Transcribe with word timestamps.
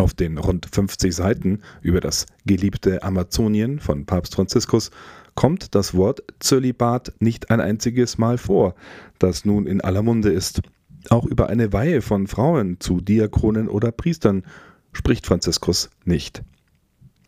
Auf 0.00 0.14
den 0.14 0.38
rund 0.38 0.66
50 0.72 1.14
Seiten 1.14 1.58
über 1.82 2.00
das 2.00 2.24
geliebte 2.46 3.02
Amazonien 3.02 3.80
von 3.80 4.06
Papst 4.06 4.34
Franziskus 4.34 4.90
kommt 5.34 5.74
das 5.74 5.92
Wort 5.92 6.22
Zölibat 6.38 7.12
nicht 7.18 7.50
ein 7.50 7.60
einziges 7.60 8.16
Mal 8.16 8.38
vor, 8.38 8.74
das 9.18 9.44
nun 9.44 9.66
in 9.66 9.82
aller 9.82 10.02
Munde 10.02 10.30
ist. 10.30 10.62
Auch 11.10 11.26
über 11.26 11.50
eine 11.50 11.74
Weihe 11.74 12.00
von 12.00 12.28
Frauen 12.28 12.80
zu 12.80 13.02
Diakonen 13.02 13.68
oder 13.68 13.92
Priestern 13.92 14.44
spricht 14.94 15.26
Franziskus 15.26 15.90
nicht. 16.06 16.42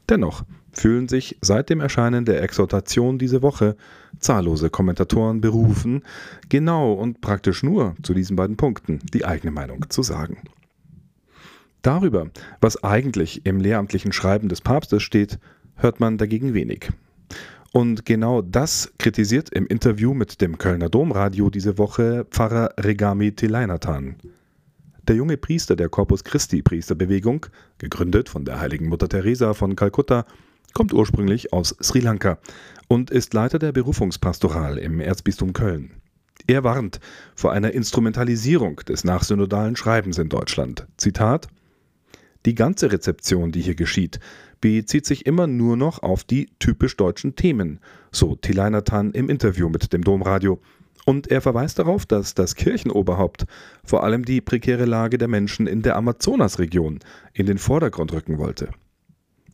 Dennoch 0.09 0.47
fühlen 0.73 1.09
sich 1.09 1.37
seit 1.43 1.69
dem 1.69 1.81
Erscheinen 1.81 2.25
der 2.25 2.41
Exhortation 2.43 3.19
diese 3.19 3.43
Woche 3.43 3.77
zahllose 4.19 4.71
Kommentatoren 4.71 5.43
berufen, 5.43 6.05
genau 6.49 6.95
und 6.95 7.21
praktisch 7.21 7.63
nur 7.63 7.97
zu 8.03 8.15
diesen 8.15 8.35
beiden 8.35 8.57
Punkten 8.57 9.01
die 9.13 9.27
eigene 9.27 9.51
Meinung 9.51 9.91
zu 9.91 10.03
sagen. 10.03 10.39
Darüber, 11.83 12.31
was 12.61 12.83
eigentlich 12.85 13.45
im 13.45 13.59
lehramtlichen 13.59 14.13
Schreiben 14.13 14.49
des 14.49 14.61
Papstes 14.61 15.03
steht, 15.03 15.39
hört 15.75 15.99
man 15.99 16.17
dagegen 16.17 16.55
wenig. 16.55 16.91
Und 17.73 18.05
genau 18.05 18.43
das 18.43 18.93
kritisiert 18.99 19.49
im 19.51 19.67
Interview 19.67 20.15
mit 20.15 20.41
dem 20.41 20.59
Kölner 20.59 20.89
Domradio 20.89 21.51
diese 21.51 21.79
Woche 21.79 22.27
Pfarrer 22.31 22.75
Regami 22.79 23.33
Tileinatan. 23.33 24.17
Der 25.09 25.17
junge 25.17 25.37
Priester 25.37 25.75
der 25.75 25.89
Corpus 25.89 26.23
Christi 26.23 26.63
Priesterbewegung, 26.63 27.47
gegründet 27.79 28.29
von 28.29 28.45
der 28.45 28.61
heiligen 28.61 28.89
Mutter 28.89 29.09
Teresa 29.09 29.53
von 29.53 29.75
Kalkutta, 29.75 30.27
kommt 30.75 30.93
ursprünglich 30.93 31.53
aus 31.53 31.75
Sri 31.83 31.99
Lanka 31.99 32.39
und 32.87 33.11
ist 33.11 33.35
Leiter 33.35 33.59
der 33.59 33.73
Berufungspastoral 33.73 34.79
im 34.79 35.01
Erzbistum 35.01 35.53
Köln. 35.53 35.91
Er 36.47 36.63
warnt 36.63 37.01
vor 37.35 37.53
einer 37.53 37.73
Instrumentalisierung 37.73 38.77
des 38.77 39.03
nachsynodalen 39.03 39.75
Schreibens 39.77 40.19
in 40.19 40.29
Deutschland. 40.29 40.87
Zitat 40.97 41.49
Die 42.45 42.55
ganze 42.55 42.91
Rezeption, 42.91 43.53
die 43.53 43.61
hier 43.61 43.77
geschieht, 43.77 44.19
bezieht 44.61 45.07
sich 45.07 45.27
immer 45.27 45.47
nur 45.47 45.77
noch 45.77 46.03
auf 46.03 46.25
die 46.25 46.51
typisch 46.59 46.97
deutschen 46.97 47.37
Themen, 47.37 47.79
so 48.11 48.35
Tileinatan 48.35 49.13
im 49.13 49.29
Interview 49.29 49.69
mit 49.69 49.93
dem 49.93 50.03
Domradio. 50.03 50.61
Und 51.05 51.31
er 51.31 51.41
verweist 51.41 51.79
darauf, 51.79 52.07
dass 52.07 52.35
das 52.35 52.55
Kirchenoberhaupt 52.55 53.47
vor 53.85 54.05
allem 54.05 54.25
die 54.25 54.41
prekäre 54.41 54.85
Lage 54.85 55.19
der 55.19 55.29
Menschen 55.29 55.67
in 55.67 55.83
der 55.83 55.97
Amazonasregion 55.97 57.01
in 57.33 57.47
den 57.47 57.59
Vordergrund 57.59 58.13
rücken 58.13 58.39
wollte. 58.39 58.71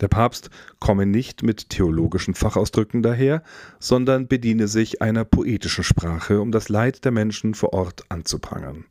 Der 0.01 0.09
Papst 0.09 0.51
komme 0.79 1.07
nicht 1.07 1.43
mit 1.43 1.71
theologischen 1.71 2.35
Fachausdrücken 2.35 3.03
daher, 3.03 3.43
sondern 3.81 4.29
bediene 4.29 4.69
sich 4.69 5.03
einer 5.03 5.25
poetischen 5.25 5.85
Sprache, 5.85 6.41
um 6.41 6.53
das 6.53 6.69
Leid 6.69 7.05
der 7.05 7.13
Menschen 7.13 7.55
vor 7.55 7.73
Ort 7.73 8.05
anzuprangern. 8.09 8.85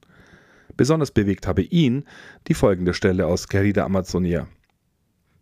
Besonders 0.77 1.11
bewegt 1.11 1.47
habe 1.47 1.63
ihn 1.63 2.05
die 2.47 2.53
folgende 2.53 2.93
Stelle 2.93 3.27
aus 3.27 3.47
Querida 3.47 3.83
Amazonia. 3.83 4.47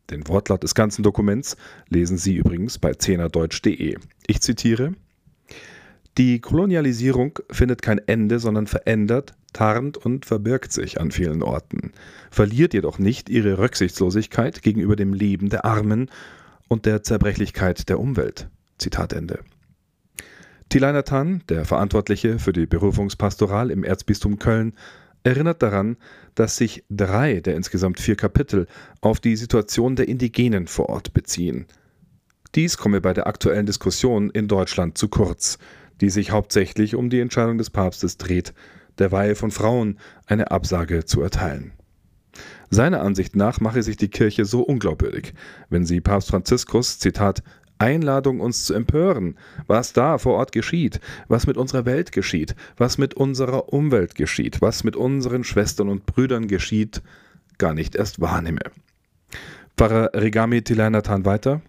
Den 0.10 0.28
Wortlaut 0.28 0.64
des 0.64 0.76
ganzen 0.76 1.04
Dokuments 1.04 1.58
lesen 1.90 2.18
Sie 2.18 2.36
übrigens 2.36 2.78
bei 2.80 2.94
zehnerdeutsch.de. 2.94 3.98
Ich 4.28 4.42
zitiere 4.42 4.94
die 6.18 6.40
Kolonialisierung 6.40 7.40
findet 7.52 7.82
kein 7.82 8.00
Ende, 8.00 8.40
sondern 8.40 8.68
verändert, 8.68 9.34
tarnt 9.52 9.98
und 9.98 10.26
verbirgt 10.26 10.72
sich 10.72 11.02
an 11.02 11.12
vielen 11.12 11.44
Orten, 11.44 11.92
verliert 12.32 12.74
jedoch 12.74 13.00
nicht 13.00 13.30
ihre 13.30 13.58
Rücksichtslosigkeit 13.58 14.62
gegenüber 14.62 14.96
dem 14.96 15.14
Leben 15.14 15.50
der 15.50 15.66
Armen 15.66 16.10
und 16.70 16.86
der 16.86 17.04
Zerbrechlichkeit 17.04 17.90
der 17.90 18.00
Umwelt. 18.00 18.48
Zitat 18.78 19.12
Ende. 19.12 19.40
Tilainer 20.70 21.04
Tan, 21.04 21.44
der 21.50 21.66
Verantwortliche 21.66 22.40
für 22.40 22.54
die 22.54 22.66
Berufungspastoral 22.66 23.70
im 23.70 23.84
Erzbistum 23.84 24.40
Köln, 24.40 24.74
erinnert 25.26 25.62
daran, 25.62 25.98
dass 26.36 26.56
sich 26.56 26.86
drei 26.90 27.42
der 27.42 27.56
insgesamt 27.56 28.00
vier 28.00 28.16
Kapitel 28.16 28.68
auf 29.02 29.20
die 29.20 29.36
Situation 29.36 29.98
der 29.98 30.08
Indigenen 30.08 30.68
vor 30.68 30.88
Ort 30.88 31.14
beziehen. 31.14 31.66
Dies 32.56 32.78
komme 32.78 33.02
bei 33.02 33.14
der 33.14 33.28
aktuellen 33.28 33.66
Diskussion 33.66 34.30
in 34.30 34.48
Deutschland 34.48 34.98
zu 34.98 35.10
kurz 35.10 35.58
die 36.02 36.10
sich 36.10 36.32
hauptsächlich 36.32 36.96
um 36.96 37.10
die 37.10 37.20
Entscheidung 37.20 37.58
des 37.58 37.70
Papstes 37.70 38.18
dreht, 38.18 38.54
der 38.98 39.12
Weihe 39.12 39.36
von 39.36 39.52
Frauen 39.52 40.00
eine 40.26 40.52
Absage 40.52 41.06
zu 41.06 41.22
erteilen. 41.22 41.74
Seiner 42.70 43.02
Ansicht 43.02 43.36
nach 43.36 43.62
mache 43.62 43.84
sich 43.84 43.96
die 43.96 44.10
Kirche 44.10 44.46
so 44.46 44.62
unglaubwürdig, 44.62 45.34
wenn 45.70 45.86
sie 45.86 46.02
Papst 46.02 46.30
Franziskus, 46.30 47.00
Zitat, 47.00 47.44
Einladung, 47.78 48.40
uns 48.40 48.66
zu 48.66 48.74
empören, 48.74 49.38
was 49.68 49.94
da 49.94 50.18
vor 50.18 50.36
Ort 50.36 50.52
geschieht, 50.52 51.00
was 51.28 51.48
mit 51.48 51.58
unserer 51.58 51.86
Welt 51.86 52.12
geschieht, 52.12 52.56
was 52.78 52.98
mit 52.98 53.14
unserer 53.14 53.74
Umwelt 53.74 54.16
geschieht, 54.16 54.62
was 54.62 54.84
mit 54.84 54.96
unseren 54.96 55.44
Schwestern 55.44 55.90
und 55.90 56.06
Brüdern 56.06 56.48
geschieht, 56.48 57.02
gar 57.58 57.74
nicht 57.74 57.96
erst 57.96 58.22
wahrnehme. 58.22 58.62
Pfarrer 59.78 60.12
Regami 60.14 60.62
Tilanathan 60.62 61.26
weiter. 61.26 61.62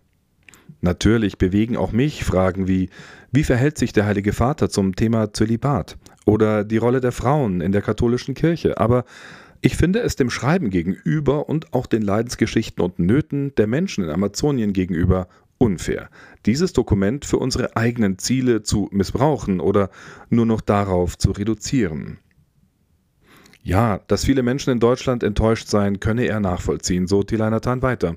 Natürlich 0.80 1.38
bewegen 1.38 1.76
auch 1.76 1.92
mich 1.92 2.24
Fragen 2.24 2.68
wie, 2.68 2.90
wie 3.32 3.44
verhält 3.44 3.78
sich 3.78 3.92
der 3.92 4.06
Heilige 4.06 4.32
Vater 4.32 4.68
zum 4.68 4.94
Thema 4.94 5.32
Zölibat 5.32 5.96
oder 6.24 6.64
die 6.64 6.76
Rolle 6.76 7.00
der 7.00 7.12
Frauen 7.12 7.60
in 7.60 7.72
der 7.72 7.82
katholischen 7.82 8.34
Kirche, 8.34 8.78
aber 8.78 9.04
ich 9.62 9.76
finde 9.76 10.00
es 10.00 10.16
dem 10.16 10.30
Schreiben 10.30 10.70
gegenüber 10.70 11.48
und 11.48 11.72
auch 11.72 11.86
den 11.86 12.02
Leidensgeschichten 12.02 12.84
und 12.84 12.98
Nöten 12.98 13.54
der 13.56 13.66
Menschen 13.66 14.04
in 14.04 14.10
Amazonien 14.10 14.72
gegenüber 14.72 15.28
unfair, 15.58 16.10
dieses 16.44 16.72
Dokument 16.72 17.24
für 17.24 17.38
unsere 17.38 17.76
eigenen 17.76 18.18
Ziele 18.18 18.62
zu 18.62 18.88
missbrauchen 18.92 19.60
oder 19.60 19.90
nur 20.28 20.46
noch 20.46 20.60
darauf 20.60 21.18
zu 21.18 21.30
reduzieren. 21.32 22.18
Ja, 23.62 23.98
dass 24.06 24.24
viele 24.24 24.42
Menschen 24.42 24.70
in 24.70 24.80
Deutschland 24.80 25.22
enttäuscht 25.22 25.68
seien, 25.68 25.98
könne 25.98 26.26
er 26.26 26.38
nachvollziehen, 26.38 27.08
so 27.08 27.22
Tilanatan 27.22 27.82
weiter. 27.82 28.16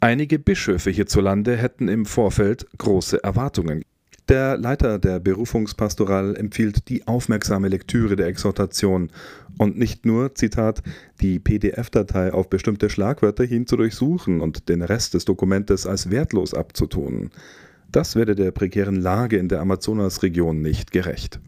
Einige 0.00 0.38
Bischöfe 0.38 0.90
hierzulande 0.90 1.56
hätten 1.56 1.88
im 1.88 2.04
Vorfeld 2.04 2.66
große 2.76 3.24
Erwartungen. 3.24 3.82
Der 4.28 4.58
Leiter 4.58 4.98
der 4.98 5.20
Berufungspastoral 5.20 6.36
empfiehlt 6.36 6.90
die 6.90 7.06
aufmerksame 7.06 7.68
Lektüre 7.68 8.14
der 8.14 8.26
Exhortation 8.26 9.10
und 9.56 9.78
nicht 9.78 10.04
nur, 10.04 10.34
Zitat, 10.34 10.82
die 11.22 11.38
PDF-Datei 11.38 12.34
auf 12.34 12.50
bestimmte 12.50 12.90
Schlagwörter 12.90 13.44
hin 13.44 13.66
zu 13.66 13.78
durchsuchen 13.78 14.42
und 14.42 14.68
den 14.68 14.82
Rest 14.82 15.14
des 15.14 15.24
Dokumentes 15.24 15.86
als 15.86 16.10
wertlos 16.10 16.52
abzutun. 16.52 17.30
Das 17.90 18.16
werde 18.16 18.34
der 18.34 18.50
prekären 18.50 18.96
Lage 18.96 19.38
in 19.38 19.48
der 19.48 19.60
Amazonasregion 19.60 20.60
nicht 20.60 20.92
gerecht. 20.92 21.40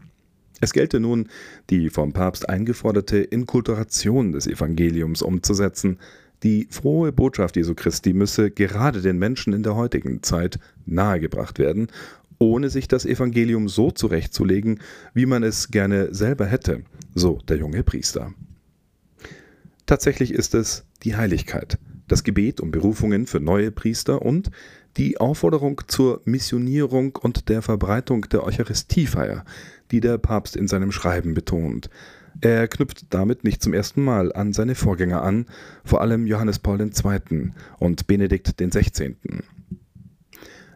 Es 0.59 0.73
gelte 0.73 0.99
nun, 0.99 1.27
die 1.69 1.91
vom 1.91 2.13
Papst 2.13 2.49
eingeforderte 2.49 3.19
Inkulturation 3.19 4.31
des 4.31 4.47
Evangeliums 4.47 5.21
umzusetzen, 5.21 5.99
die 6.43 6.67
frohe 6.71 7.11
Botschaft 7.11 7.55
Jesu 7.55 7.75
Christi 7.75 8.13
müsse 8.13 8.49
gerade 8.49 9.01
den 9.01 9.19
Menschen 9.19 9.53
in 9.53 9.61
der 9.61 9.75
heutigen 9.75 10.23
Zeit 10.23 10.57
nahegebracht 10.87 11.59
werden, 11.59 11.87
ohne 12.41 12.71
sich 12.71 12.87
das 12.87 13.05
Evangelium 13.05 13.69
so 13.69 13.91
zurechtzulegen, 13.91 14.79
wie 15.13 15.27
man 15.27 15.43
es 15.43 15.69
gerne 15.69 16.13
selber 16.13 16.47
hätte, 16.47 16.83
so 17.13 17.39
der 17.47 17.57
junge 17.57 17.83
Priester. 17.83 18.33
Tatsächlich 19.85 20.33
ist 20.33 20.55
es 20.55 20.85
die 21.03 21.15
Heiligkeit, 21.15 21.77
das 22.07 22.23
Gebet 22.23 22.59
um 22.59 22.71
Berufungen 22.71 23.27
für 23.27 23.39
neue 23.39 23.71
Priester 23.71 24.23
und 24.23 24.49
die 24.97 25.19
Aufforderung 25.19 25.81
zur 25.87 26.21
Missionierung 26.25 27.15
und 27.15 27.47
der 27.47 27.61
Verbreitung 27.61 28.27
der 28.29 28.43
Eucharistiefeier, 28.43 29.45
die 29.91 29.99
der 29.99 30.17
Papst 30.17 30.55
in 30.55 30.67
seinem 30.67 30.91
Schreiben 30.91 31.33
betont, 31.33 31.89
er 32.39 32.67
knüpft 32.67 33.13
damit 33.13 33.43
nicht 33.43 33.61
zum 33.61 33.73
ersten 33.73 34.03
Mal 34.03 34.33
an 34.33 34.53
seine 34.53 34.73
Vorgänger 34.73 35.21
an, 35.21 35.45
vor 35.83 36.01
allem 36.01 36.25
Johannes 36.25 36.59
Paul 36.59 36.81
II. 36.81 37.51
und 37.77 38.07
Benedikt 38.07 38.55
XVI. 38.57 39.15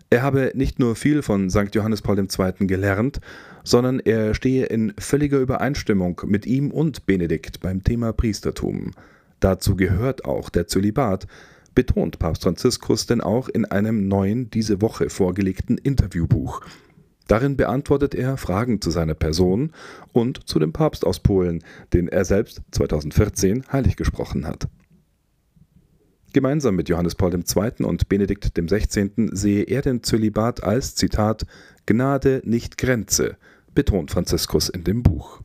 Er 0.09 0.21
habe 0.21 0.51
nicht 0.53 0.79
nur 0.79 0.95
viel 0.95 1.21
von 1.21 1.49
St. 1.49 1.73
Johannes 1.73 2.01
Paul 2.01 2.19
II. 2.19 2.67
gelernt, 2.67 3.19
sondern 3.63 3.99
er 3.99 4.33
stehe 4.33 4.66
in 4.66 4.93
völliger 4.97 5.39
Übereinstimmung 5.39 6.21
mit 6.25 6.45
ihm 6.45 6.71
und 6.71 7.05
Benedikt 7.05 7.59
beim 7.59 7.83
Thema 7.83 8.13
Priestertum. 8.13 8.91
Dazu 9.39 9.75
gehört 9.75 10.25
auch 10.25 10.49
der 10.49 10.67
Zölibat, 10.67 11.27
betont 11.74 12.19
Papst 12.19 12.44
Franziskus 12.44 13.06
denn 13.06 13.21
auch 13.21 13.50
in 13.50 13.65
einem 13.65 14.07
neuen 14.07 14.50
diese 14.50 14.81
Woche 14.81 15.09
vorgelegten 15.09 15.77
Interviewbuch, 15.77 16.62
Darin 17.27 17.57
beantwortet 17.57 18.13
er 18.13 18.38
Fragen 18.38 18.81
zu 18.81 18.91
seiner 18.91 19.15
Person 19.15 19.71
und 20.13 20.47
zu 20.47 20.59
dem 20.59 20.74
Papst 20.74 21.06
aus 21.06 21.19
Polen, 21.19 21.63
den 21.94 22.07
er 22.07 22.24
selbst 22.24 22.62
2014 22.71 23.65
heilig 23.71 23.95
gesprochen 23.95 24.45
hat. 24.45 24.68
Gemeinsam 26.35 26.75
mit 26.75 26.89
Johannes 26.89 27.15
Paul 27.15 27.33
II. 27.33 27.85
und 27.85 28.09
Benedikt 28.09 28.53
XVI. 28.59 29.29
sehe 29.31 29.63
er 29.63 29.81
den 29.81 30.03
Zölibat 30.03 30.65
als, 30.65 30.93
Zitat, 30.93 31.45
Gnade 31.85 32.41
nicht 32.43 32.77
Grenze, 32.77 33.37
betont 33.73 34.11
Franziskus 34.11 34.67
in 34.67 34.83
dem 34.83 35.01
Buch. 35.01 35.39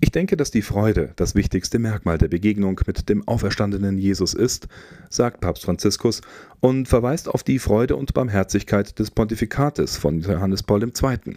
Ich 0.00 0.10
denke, 0.10 0.36
dass 0.36 0.50
die 0.50 0.60
Freude 0.60 1.12
das 1.14 1.36
wichtigste 1.36 1.78
Merkmal 1.78 2.18
der 2.18 2.26
Begegnung 2.26 2.80
mit 2.84 3.08
dem 3.08 3.28
auferstandenen 3.28 3.96
Jesus 3.96 4.34
ist, 4.34 4.66
sagt 5.08 5.40
Papst 5.40 5.64
Franziskus 5.64 6.20
und 6.58 6.88
verweist 6.88 7.28
auf 7.28 7.44
die 7.44 7.60
Freude 7.60 7.94
und 7.94 8.12
Barmherzigkeit 8.12 8.98
des 8.98 9.12
Pontifikates 9.12 9.96
von 9.96 10.18
Johannes 10.18 10.64
Paul 10.64 10.82
II. 10.82 11.36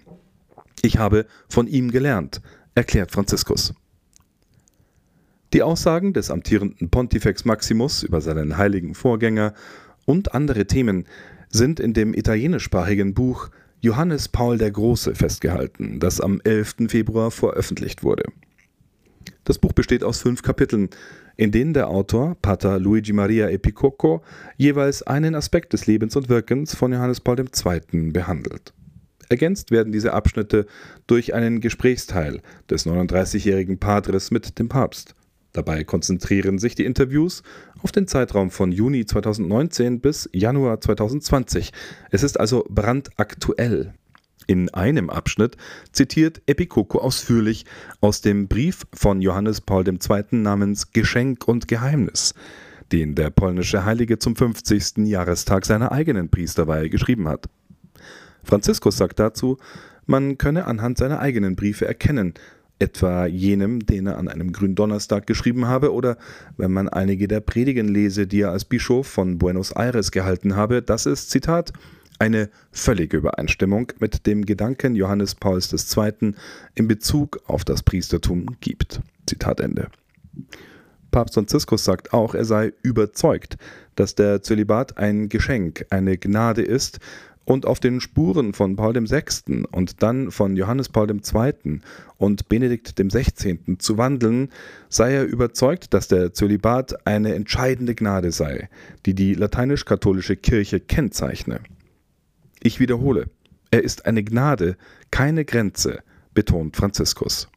Ich 0.81 0.97
habe 0.97 1.27
von 1.49 1.67
ihm 1.67 1.91
gelernt, 1.91 2.41
erklärt 2.73 3.11
Franziskus. 3.11 3.75
Die 5.53 5.63
Aussagen 5.63 6.11
des 6.11 6.29
amtierenden 6.29 6.89
Pontifex 6.89 7.45
Maximus 7.45 8.03
über 8.03 8.19
seinen 8.19 8.57
heiligen 8.57 8.93
Vorgänger 8.93 9.53
und 10.05 10.33
andere 10.33 10.67
Themen 10.67 11.05
sind 11.49 11.79
in 11.79 11.93
dem 11.93 12.13
italienischsprachigen 12.13 13.13
Buch 13.13 13.49
Johannes 13.79 14.27
Paul 14.27 14.57
der 14.57 14.71
Große 14.71 15.15
festgehalten, 15.15 16.01
das 16.01 16.19
am 16.19 16.41
11. 16.43 16.89
Februar 16.89 17.31
veröffentlicht 17.31 18.03
wurde. 18.03 18.23
Das 19.45 19.57
Buch 19.57 19.71
besteht 19.71 20.03
aus 20.03 20.19
fünf 20.19 20.41
Kapiteln, 20.41 20.89
in 21.37 21.51
denen 21.51 21.73
der 21.73 21.87
Autor, 21.87 22.35
Pater 22.41 22.79
Luigi 22.79 23.13
Maria 23.13 23.49
Epicocco, 23.49 24.23
jeweils 24.57 25.03
einen 25.03 25.35
Aspekt 25.35 25.71
des 25.71 25.87
Lebens 25.87 26.17
und 26.17 26.27
Wirkens 26.27 26.75
von 26.75 26.91
Johannes 26.91 27.21
Paul 27.21 27.39
II. 27.39 28.11
behandelt. 28.11 28.73
Ergänzt 29.29 29.71
werden 29.71 29.93
diese 29.93 30.13
Abschnitte 30.13 30.65
durch 31.05 31.33
einen 31.33 31.61
Gesprächsteil 31.61 32.41
des 32.69 32.85
39-jährigen 32.85 33.77
Padres 33.77 34.31
mit 34.31 34.59
dem 34.59 34.67
Papst. 34.67 35.15
Dabei 35.57 35.83
konzentrieren 35.83 36.59
sich 36.59 36.75
die 36.75 36.85
Interviews 36.85 37.41
auf 37.81 37.91
den 37.91 38.07
Zeitraum 38.07 38.51
von 38.51 38.71
Juni 38.71 39.07
2019 39.07 40.01
bis 40.01 40.29
Januar 40.31 40.79
2020. 40.81 41.73
Es 42.11 42.21
ist 42.21 42.39
also 42.39 42.63
brandaktuell. 42.69 43.95
In 44.45 44.71
einem 44.75 45.09
Abschnitt 45.09 45.57
zitiert 45.91 46.43
Epikoko 46.45 46.99
ausführlich 46.99 47.65
aus 48.01 48.21
dem 48.21 48.47
Brief 48.47 48.85
von 48.93 49.19
Johannes 49.19 49.61
Paul 49.61 49.83
II. 49.87 50.25
namens 50.33 50.91
Geschenk 50.91 51.47
und 51.47 51.67
Geheimnis, 51.67 52.35
den 52.91 53.15
der 53.15 53.31
polnische 53.31 53.83
Heilige 53.83 54.19
zum 54.19 54.35
50. 54.35 55.07
Jahrestag 55.07 55.65
seiner 55.65 55.91
eigenen 55.91 56.29
Priesterweihe 56.29 56.91
geschrieben 56.91 57.27
hat. 57.27 57.49
Franziskus 58.43 58.95
sagt 58.95 59.17
dazu, 59.17 59.57
man 60.05 60.37
könne 60.37 60.65
anhand 60.65 60.99
seiner 60.99 61.19
eigenen 61.19 61.55
Briefe 61.55 61.87
erkennen, 61.87 62.35
etwa 62.79 63.25
jenem, 63.25 63.85
den 63.85 64.07
er 64.07 64.17
an 64.17 64.27
einem 64.27 64.51
Gründonnerstag 64.51 65.25
geschrieben 65.25 65.67
habe, 65.67 65.93
oder 65.93 66.17
wenn 66.57 66.71
man 66.71 66.89
einige 66.89 67.27
der 67.27 67.39
Predigen 67.39 67.87
lese, 67.87 68.27
die 68.27 68.41
er 68.41 68.51
als 68.51 68.65
Bischof 68.65 69.07
von 69.07 69.37
Buenos 69.37 69.71
Aires 69.71 70.11
gehalten 70.11 70.55
habe, 70.55 70.81
dass 70.81 71.05
es, 71.05 71.27
Zitat, 71.27 71.73
eine 72.19 72.49
völlige 72.71 73.17
Übereinstimmung 73.17 73.91
mit 73.99 74.25
dem 74.25 74.45
Gedanken 74.45 74.95
Johannes 74.95 75.35
Pauls 75.35 75.71
II. 75.71 76.33
in 76.75 76.87
Bezug 76.87 77.39
auf 77.45 77.63
das 77.63 77.83
Priestertum 77.83 78.57
gibt. 78.59 79.01
Zitat 79.27 79.59
Ende. 79.59 79.89
Papst 81.11 81.35
Franziskus 81.35 81.83
sagt 81.83 82.13
auch, 82.13 82.35
er 82.35 82.45
sei 82.45 82.73
überzeugt, 82.81 83.57
dass 83.95 84.15
der 84.15 84.41
Zölibat 84.41 84.97
ein 84.97 85.29
Geschenk, 85.29 85.85
eine 85.89 86.17
Gnade 86.17 86.61
ist 86.61 86.99
und 87.47 87.65
auf 87.65 87.79
den 87.79 88.01
Spuren 88.01 88.53
von 88.53 88.75
Paul 88.75 88.93
VI. 88.95 89.63
und 89.71 90.03
dann 90.03 90.31
von 90.31 90.57
Johannes 90.57 90.89
Paul 90.89 91.09
II. 91.09 91.79
und 92.17 92.49
Benedikt 92.49 92.97
XVI. 92.97 93.77
zu 93.77 93.97
wandeln, 93.97 94.49
sei 94.89 95.13
er 95.13 95.23
überzeugt, 95.23 95.93
dass 95.93 96.09
der 96.09 96.33
Zölibat 96.33 97.07
eine 97.07 97.35
entscheidende 97.35 97.95
Gnade 97.95 98.33
sei, 98.33 98.67
die 99.05 99.13
die 99.13 99.33
lateinisch-katholische 99.33 100.35
Kirche 100.35 100.81
kennzeichne. 100.81 101.61
Ich 102.61 102.81
wiederhole, 102.81 103.27
er 103.71 103.81
ist 103.81 104.05
eine 104.05 104.25
Gnade, 104.25 104.75
keine 105.09 105.45
Grenze, 105.45 105.99
betont 106.33 106.75
Franziskus. 106.75 107.47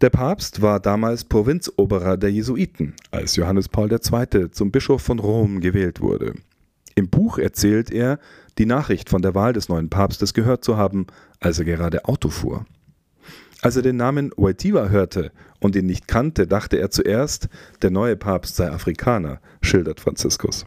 Der 0.00 0.10
Papst 0.10 0.62
war 0.62 0.78
damals 0.78 1.24
Provinzoberer 1.24 2.18
der 2.18 2.30
Jesuiten, 2.30 2.94
als 3.10 3.34
Johannes 3.34 3.68
Paul 3.68 3.90
II. 3.90 4.50
zum 4.52 4.70
Bischof 4.70 5.02
von 5.02 5.18
Rom 5.18 5.60
gewählt 5.60 6.00
wurde. 6.00 6.34
Im 6.98 7.10
Buch 7.10 7.36
erzählt 7.38 7.92
er, 7.92 8.18
die 8.56 8.64
Nachricht 8.64 9.10
von 9.10 9.20
der 9.20 9.34
Wahl 9.34 9.52
des 9.52 9.68
neuen 9.68 9.90
Papstes 9.90 10.32
gehört 10.32 10.64
zu 10.64 10.78
haben, 10.78 11.06
als 11.40 11.58
er 11.58 11.66
gerade 11.66 12.06
Auto 12.06 12.30
fuhr. 12.30 12.64
Als 13.60 13.76
er 13.76 13.82
den 13.82 13.96
Namen 13.96 14.30
Wojtyła 14.36 14.88
hörte 14.88 15.30
und 15.60 15.76
ihn 15.76 15.84
nicht 15.84 16.08
kannte, 16.08 16.46
dachte 16.46 16.78
er 16.78 16.90
zuerst, 16.90 17.48
der 17.82 17.90
neue 17.90 18.16
Papst 18.16 18.56
sei 18.56 18.70
Afrikaner, 18.70 19.40
schildert 19.60 20.00
Franziskus. 20.00 20.64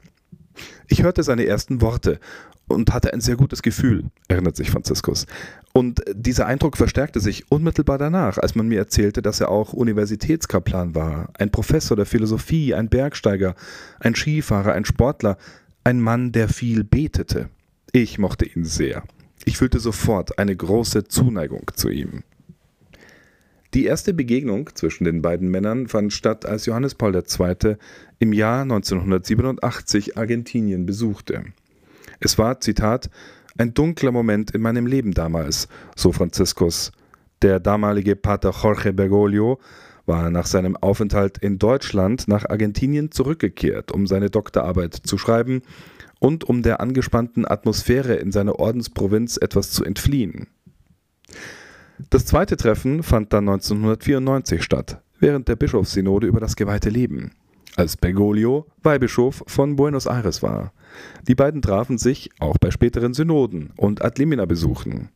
Ich 0.87 1.01
hörte 1.01 1.23
seine 1.23 1.47
ersten 1.47 1.81
Worte 1.81 2.19
und 2.67 2.93
hatte 2.93 3.11
ein 3.11 3.21
sehr 3.21 3.35
gutes 3.35 3.63
Gefühl, 3.63 4.05
erinnert 4.27 4.55
sich 4.55 4.69
Franziskus. 4.69 5.25
Und 5.73 6.03
dieser 6.13 6.45
Eindruck 6.45 6.77
verstärkte 6.77 7.19
sich 7.21 7.51
unmittelbar 7.51 7.97
danach, 7.97 8.37
als 8.37 8.53
man 8.53 8.67
mir 8.67 8.77
erzählte, 8.77 9.23
dass 9.23 9.41
er 9.41 9.49
auch 9.49 9.73
Universitätskaplan 9.73 10.93
war, 10.93 11.29
ein 11.39 11.49
Professor 11.49 11.97
der 11.97 12.05
Philosophie, 12.05 12.75
ein 12.75 12.89
Bergsteiger, 12.89 13.55
ein 13.99 14.13
Skifahrer, 14.13 14.73
ein 14.73 14.85
Sportler, 14.85 15.37
ein 15.89 16.01
Mann, 16.01 16.31
der 16.31 16.49
viel 16.49 16.83
betete. 16.83 17.49
Ich 17.91 18.19
mochte 18.19 18.45
ihn 18.45 18.63
sehr. 18.63 19.03
Ich 19.43 19.57
fühlte 19.57 19.79
sofort 19.79 20.37
eine 20.37 20.55
große 20.55 21.05
Zuneigung 21.05 21.71
zu 21.73 21.89
ihm. 21.89 22.21
Die 23.73 23.85
erste 23.85 24.13
Begegnung 24.13 24.69
zwischen 24.75 25.03
den 25.03 25.23
beiden 25.23 25.49
Männern 25.49 25.87
fand 25.87 26.13
statt, 26.13 26.45
als 26.45 26.67
Johannes 26.67 26.93
Paul 26.93 27.15
II. 27.15 27.75
im 28.19 28.33
Jahr 28.33 28.61
1987 28.61 30.15
Argentinien 30.15 30.85
besuchte. 30.85 31.45
Es 32.19 32.37
war, 32.37 32.59
Zitat, 32.59 33.09
ein 33.57 33.73
dunkler 33.73 34.11
Moment 34.11 34.51
in 34.51 34.61
meinem 34.61 34.85
Leben 34.85 35.15
damals, 35.15 35.67
so 35.95 36.11
Franziskus. 36.11 36.91
Der 37.41 37.59
damalige 37.59 38.15
Pater 38.15 38.51
Jorge 38.51 38.93
Bergoglio 38.93 39.59
war 40.09 40.29
nach 40.29 40.47
seinem 40.47 40.75
Aufenthalt 40.75 41.37
in 41.37 41.59
Deutschland 41.59 42.27
nach 42.27 42.49
Argentinien 42.49 43.11
zurückgekehrt, 43.11 43.93
um 43.93 44.07
seine 44.07 44.29
Doktorarbeit 44.29 44.93
zu 44.93 45.17
schreiben 45.17 45.61
und 46.19 46.43
um 46.43 46.63
der 46.63 46.81
angespannten 46.81 47.49
Atmosphäre 47.49 48.15
in 48.15 48.33
seiner 48.33 48.59
Ordensprovinz 48.59 49.37
etwas 49.37 49.71
zu 49.71 49.85
entfliehen. 49.85 50.47
Das 52.09 52.25
zweite 52.25 52.57
Treffen 52.57 53.03
fand 53.03 53.31
dann 53.31 53.47
1994 53.47 54.63
statt, 54.63 55.01
während 55.19 55.47
der 55.47 55.55
Bischofssynode 55.55 56.27
über 56.27 56.39
das 56.39 56.55
geweihte 56.55 56.89
Leben, 56.89 57.31
als 57.75 57.95
Bergoglio 57.95 58.65
Weihbischof 58.81 59.43
von 59.47 59.75
Buenos 59.75 60.07
Aires 60.07 60.41
war. 60.41 60.73
Die 61.27 61.35
beiden 61.35 61.61
trafen 61.61 61.97
sich 61.97 62.31
auch 62.39 62.57
bei 62.57 62.71
späteren 62.71 63.13
Synoden 63.13 63.71
und 63.77 64.03
Ad 64.03 64.19
limina 64.19 64.45
Besuchen. 64.45 65.09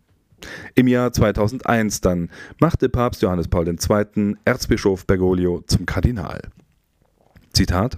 Im 0.76 0.88
Jahr 0.88 1.12
2001 1.12 2.02
dann 2.02 2.30
machte 2.60 2.90
Papst 2.90 3.22
Johannes 3.22 3.48
Paul 3.48 3.68
II. 3.68 4.36
Erzbischof 4.46 5.06
Bergoglio 5.06 5.64
zum 5.68 5.86
Kardinal. 5.86 6.42
Zitat 7.54 7.98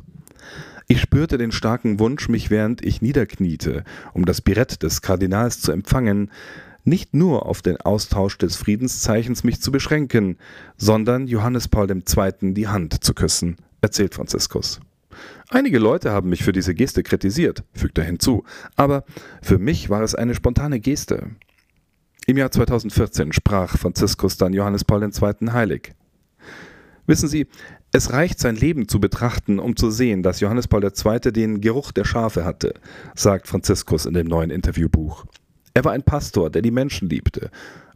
ich 0.88 1.02
spürte 1.02 1.40
den 1.40 1.52
starken 1.52 1.98
Wunsch, 2.00 2.30
mich 2.30 2.52
während 2.52 2.86
ich 2.86 3.02
niederkniete, 3.02 3.84
um 4.14 4.26
das 4.26 4.42
Birett 4.42 4.84
des 4.84 5.02
Kardinals 5.02 5.60
zu 5.60 5.72
empfangen, 5.72 6.30
nicht 6.84 7.16
nur 7.16 7.48
auf 7.48 7.64
den 7.64 7.82
Austausch 7.82 8.38
des 8.38 8.56
Friedenszeichens 8.56 9.44
mich 9.44 9.60
zu 9.60 9.72
beschränken, 9.72 10.38
sondern 10.78 11.28
Johannes 11.28 11.68
Paul 11.68 11.90
II. 11.90 12.54
die 12.54 12.68
Hand 12.68 13.04
zu 13.04 13.16
küssen, 13.16 13.56
erzählt 13.82 14.14
Franziskus. 14.14 14.80
Einige 15.50 15.80
Leute 15.80 16.12
haben 16.12 16.30
mich 16.30 16.44
für 16.44 16.52
diese 16.52 16.76
Geste 16.76 17.02
kritisiert, 17.02 17.64
fügt 17.74 17.98
er 17.98 18.04
hinzu, 18.04 18.44
aber 18.76 19.06
für 19.42 19.58
mich 19.58 19.90
war 19.90 20.04
es 20.04 20.14
eine 20.14 20.36
spontane 20.36 20.80
Geste. 20.80 21.32
Im 22.28 22.38
Jahr 22.38 22.50
2014 22.50 23.34
sprach 23.34 23.78
Franziskus 23.78 24.38
dann 24.38 24.54
Johannes 24.54 24.84
Paul 24.84 25.04
II. 25.04 25.52
heilig. 25.52 25.94
Wissen 27.06 27.30
Sie, 27.30 27.46
es 27.92 28.14
reicht 28.14 28.40
sein 28.40 28.56
Leben 28.56 28.88
zu 28.88 29.00
betrachten, 29.00 29.60
um 29.60 29.76
zu 29.76 29.92
sehen, 29.92 30.24
dass 30.24 30.40
Johannes 30.40 30.68
Paul 30.68 30.84
II. 30.84 31.32
den 31.32 31.62
Geruch 31.62 31.92
der 31.92 32.04
Schafe 32.04 32.44
hatte, 32.44 32.74
sagt 33.14 33.48
Franziskus 33.48 34.08
in 34.08 34.16
dem 34.16 34.26
neuen 34.26 34.50
Interviewbuch. 34.50 35.26
Er 35.76 35.84
war 35.86 35.92
ein 35.92 36.02
Pastor, 36.02 36.50
der 36.50 36.64
die 36.64 36.72
Menschen 36.72 37.10
liebte, 37.10 37.52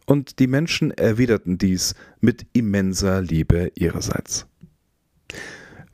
und 0.06 0.38
die 0.38 0.46
Menschen 0.46 0.92
erwiderten 0.92 1.58
dies 1.58 1.96
mit 2.20 2.46
immenser 2.52 3.22
Liebe 3.22 3.72
ihrerseits. 3.74 4.46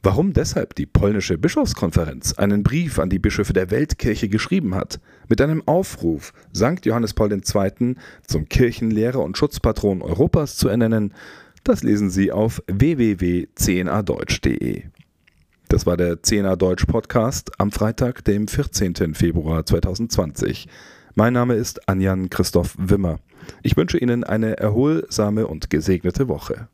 Warum 0.06 0.32
deshalb 0.32 0.74
die 0.76 0.86
polnische 0.86 1.36
Bischofskonferenz 1.36 2.34
einen 2.34 2.62
Brief 2.62 3.00
an 3.00 3.10
die 3.10 3.18
Bischöfe 3.18 3.52
der 3.52 3.72
Weltkirche 3.72 4.28
geschrieben 4.28 4.76
hat, 4.76 5.00
mit 5.28 5.40
einem 5.40 5.66
Aufruf, 5.66 6.32
St. 6.54 6.86
Johannes 6.86 7.12
Paul 7.12 7.32
II. 7.32 7.96
zum 8.24 8.48
Kirchenlehrer 8.48 9.18
und 9.18 9.36
Schutzpatron 9.36 10.02
Europas 10.02 10.58
zu 10.58 10.68
ernennen, 10.68 11.12
das 11.64 11.82
lesen 11.82 12.10
Sie 12.10 12.30
auf 12.30 12.62
www.cnadeutsch.de. 12.68 14.84
Das 15.70 15.86
war 15.86 15.96
der 15.96 16.22
CNA 16.22 16.54
Deutsch 16.54 16.84
Podcast 16.84 17.50
am 17.58 17.72
Freitag, 17.72 18.24
dem 18.24 18.46
14. 18.46 19.12
Februar 19.12 19.66
2020. 19.66 20.68
Mein 21.16 21.32
Name 21.32 21.54
ist 21.54 21.88
Anjan 21.88 22.30
Christoph 22.30 22.76
Wimmer. 22.78 23.18
Ich 23.64 23.76
wünsche 23.76 23.98
Ihnen 23.98 24.22
eine 24.22 24.56
erholsame 24.56 25.48
und 25.48 25.68
gesegnete 25.68 26.28
Woche. 26.28 26.68